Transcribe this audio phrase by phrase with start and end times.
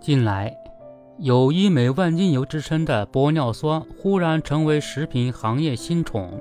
[0.00, 0.54] 近来，
[1.18, 6.40] 有“医美万金油”之称的玻尿酸忽然成为食品行业新宠。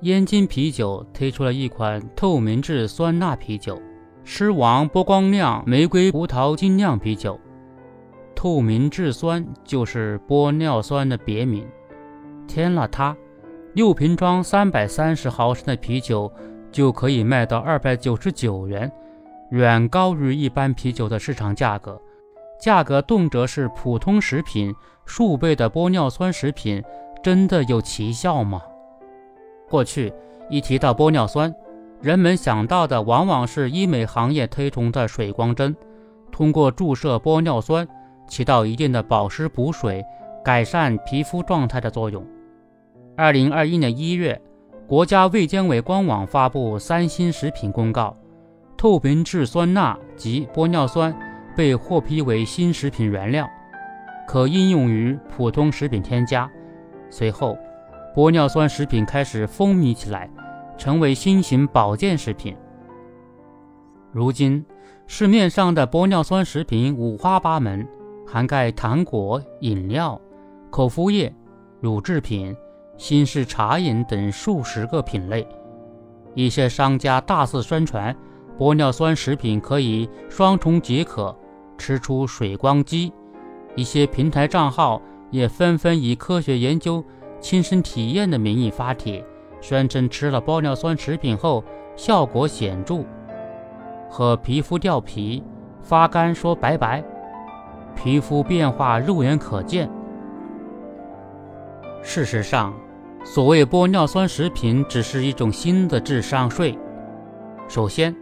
[0.00, 3.80] 燕京啤酒推出了一款透明质酸钠啤酒，
[4.24, 7.38] 狮王波光亮玫瑰葡萄精酿啤酒。
[8.34, 11.66] 透明质酸就是玻尿酸的别名。
[12.48, 13.14] 添了它，
[13.74, 16.32] 六瓶装三百三十毫升的啤酒
[16.72, 18.90] 就可以卖到二百九十九元，
[19.50, 22.00] 远高于一般啤酒的市场价格。
[22.60, 24.74] 价格动辄是普通食品
[25.06, 26.82] 数倍的玻尿酸食品，
[27.22, 28.60] 真的有奇效吗？
[29.68, 30.12] 过去
[30.50, 31.52] 一提到玻尿酸，
[32.02, 35.74] 人们想到的往往是医美行业推崇的水光针，
[36.30, 37.88] 通过注射玻尿酸
[38.28, 40.04] 起到一定的保湿补水、
[40.44, 42.22] 改善皮肤状态的作用。
[43.16, 44.38] 二零二一年一月，
[44.86, 48.14] 国家卫健委官网发布三新食品公告，
[48.76, 51.16] 透明质酸钠及玻尿酸。
[51.56, 53.48] 被获批为新食品原料，
[54.26, 56.50] 可应用于普通食品添加。
[57.10, 57.56] 随后，
[58.14, 60.30] 玻尿酸食品开始风靡起来，
[60.78, 62.56] 成为新型保健食品。
[64.12, 64.64] 如今，
[65.06, 67.86] 市面上的玻尿酸食品五花八门，
[68.26, 70.20] 涵盖糖果、饮料、
[70.70, 71.32] 口服液、
[71.80, 72.56] 乳制品、
[72.96, 75.46] 新式茶饮等数十个品类。
[76.34, 78.16] 一些商家大肆宣传。
[78.60, 81.34] 玻尿酸食品可以双重解渴，
[81.78, 83.10] 吃出水光肌。
[83.74, 87.02] 一些平台账号也纷纷以科学研究、
[87.40, 89.24] 亲身体验的名义发帖，
[89.62, 91.64] 宣称吃了玻尿酸食品后
[91.96, 93.02] 效果显著，
[94.10, 95.42] 和皮肤掉皮、
[95.80, 97.02] 发干说拜拜，
[97.96, 99.90] 皮肤变化肉眼可见。
[102.02, 102.74] 事实上，
[103.24, 106.78] 所谓玻尿酸食品只是一种新的智商税。
[107.66, 108.14] 首先，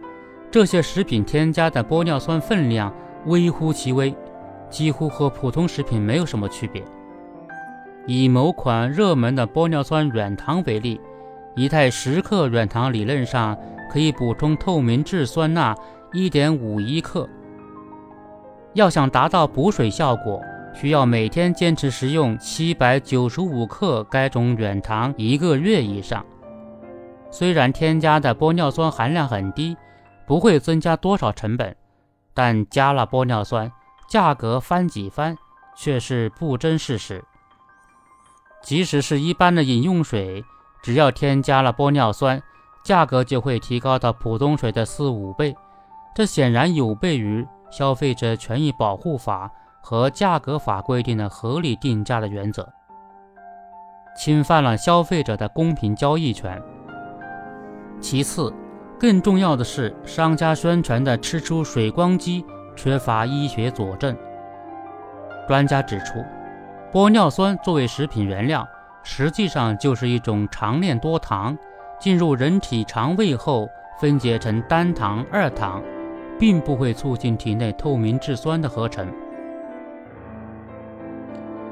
[0.51, 2.91] 这些食品添加的玻尿酸分量
[3.27, 4.15] 微乎其微，
[4.67, 6.83] 几乎和普通食品没有什么区别。
[8.07, 10.99] 以某款热门的玻尿酸软糖为例，
[11.55, 13.55] 一袋十克软糖理论上
[13.91, 15.75] 可以补充透明质酸钠
[16.13, 17.29] 1.51克。
[18.73, 20.41] 要想达到补水效果，
[20.73, 26.25] 需要每天坚持食用795克该种软糖一个月以上。
[27.29, 29.77] 虽然添加的玻尿酸含量很低。
[30.29, 31.75] 不会增加多少成本，
[32.35, 33.71] 但加了玻尿酸，
[34.07, 35.35] 价格翻几番
[35.75, 37.25] 却是不争事实。
[38.61, 40.45] 即使是一般的饮用水，
[40.83, 42.39] 只要添加了玻尿酸，
[42.83, 45.57] 价格就会提高到普通水的四五倍。
[46.13, 47.41] 这显然有悖于
[47.75, 49.47] 《消费者权益保护法》
[49.81, 52.71] 和价格法规定的合理定价的原则，
[54.15, 56.61] 侵犯了消费者的公平交易权。
[57.99, 58.53] 其次。
[58.99, 62.43] 更重要的是，商家宣传的吃出水光肌
[62.75, 64.13] 缺乏医学佐证。
[65.47, 66.21] 专家指出，
[66.91, 68.67] 玻尿酸作为食品原料，
[69.01, 71.57] 实际上就是一种长链多糖，
[71.97, 73.69] 进入人体肠胃后
[74.01, 75.81] 分解成单糖、二糖，
[76.37, 79.07] 并不会促进体内透明质酸的合成。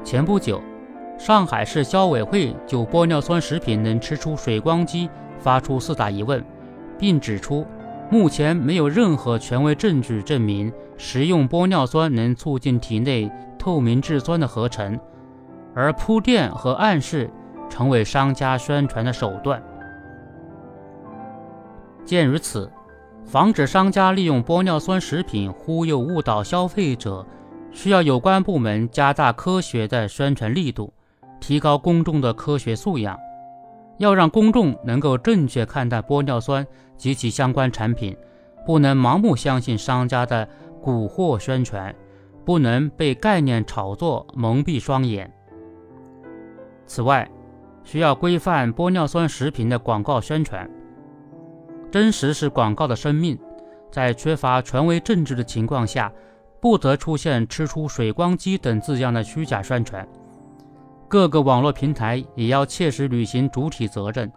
[0.02, 0.62] 前不久，
[1.18, 6.42] 上海市消委会就玻尿酸食品能吃出水光肌发出四大疑问。
[6.98, 7.66] 并指出，
[8.10, 14.98] 目前没有任何权威证据证明食用玻尿酸能促进体内透明质酸的合成，
[15.74, 17.30] 而铺垫和暗示
[17.68, 19.62] 成为商家宣传的手段。
[22.04, 22.70] 鉴于此，
[23.24, 27.24] 防止商家利用玻尿酸食品忽悠误导消费者，
[27.70, 30.90] 需要有关部门加大科学的宣传力度，
[31.38, 33.18] 提高公众的科学素养。
[33.98, 36.66] 要让公众能够正确看待玻尿酸
[36.98, 38.14] 及其相关产品，
[38.66, 40.46] 不能盲目相信商家的
[40.82, 41.94] 蛊惑宣传，
[42.44, 45.32] 不能被概念炒作蒙蔽双眼。
[46.84, 47.30] 此外，
[47.84, 50.68] 需要规范玻尿酸食品的广告宣传。
[51.90, 53.38] 真实是广告的生命，
[53.90, 56.12] 在缺乏权威证据的情况下，
[56.60, 60.06] 不得出现“吃出水光肌”等字样的虚假宣传。
[61.08, 64.30] 各个网络平台也要切实履行主体责任，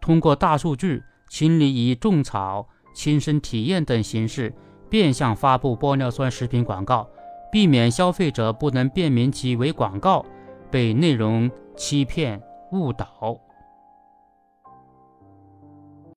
[0.00, 4.54] 通过大数据清理以种草、亲身体验等形式
[4.88, 7.08] 变相发布玻尿酸食品广告，
[7.50, 10.24] 避免消费者不能辨明其为广告，
[10.70, 12.40] 被内容欺骗
[12.72, 13.45] 误导。